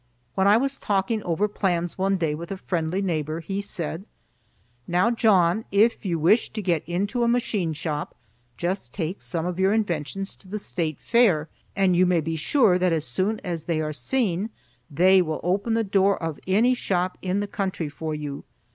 When 0.33 0.47
I 0.47 0.57
was 0.57 0.79
talking 0.79 1.21
over 1.21 1.47
plans 1.47 1.95
one 1.95 2.17
day 2.17 2.33
with 2.33 2.49
a 2.51 2.57
friendly 2.57 3.03
neighbor, 3.03 3.39
he 3.39 3.61
said: 3.61 4.03
"Now, 4.87 5.11
John, 5.11 5.63
if 5.71 6.03
you 6.05 6.17
wish 6.17 6.49
to 6.53 6.61
get 6.63 6.83
into 6.89 7.21
a 7.21 7.27
machine 7.27 7.73
shop, 7.73 8.15
just 8.57 8.93
take 8.93 9.21
some 9.21 9.45
of 9.45 9.59
your 9.59 9.73
inventions 9.73 10.33
to 10.37 10.47
the 10.47 10.57
State 10.57 10.97
Fair, 10.99 11.49
and 11.75 11.95
you 11.95 12.07
may 12.07 12.19
be 12.19 12.35
sure 12.35 12.79
that 12.79 12.91
as 12.91 13.05
soon 13.05 13.39
as 13.43 13.65
they 13.65 13.79
are 13.79 13.93
seen 13.93 14.49
they 14.89 15.21
will 15.21 15.39
open 15.43 15.75
the 15.75 15.83
door 15.83 16.17
of 16.17 16.39
any 16.47 16.73
shop 16.73 17.15
in 17.21 17.39
the 17.39 17.45
country 17.45 17.87
for 17.87 18.15
you. 18.15 18.43